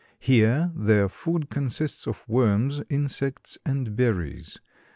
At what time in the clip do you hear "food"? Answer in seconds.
1.07-1.51